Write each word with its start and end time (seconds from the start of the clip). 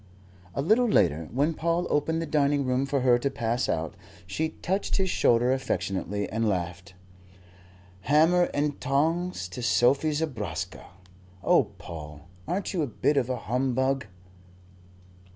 A 0.55 0.63
little 0.63 0.87
later, 0.87 1.29
when 1.31 1.53
Paul 1.53 1.85
opened 1.91 2.23
the 2.23 2.25
dining 2.25 2.65
room 2.65 2.87
for 2.87 3.01
her 3.01 3.19
to 3.19 3.29
pass 3.29 3.69
out, 3.69 3.93
she 4.25 4.49
touched 4.63 4.95
his 4.95 5.11
shoulder 5.11 5.53
affectionately 5.53 6.27
and 6.31 6.49
laughed. 6.49 6.95
"Hammer 8.05 8.49
and 8.51 8.81
tongs 8.81 9.47
to 9.49 9.61
Sophie 9.61 10.13
Zobraska! 10.13 10.85
Oh, 11.43 11.65
Paul, 11.77 12.21
aren't 12.47 12.73
you 12.73 12.81
a 12.81 12.87
bit 12.87 13.15
of 13.15 13.29
a 13.29 13.37
humbug?" 13.45 14.07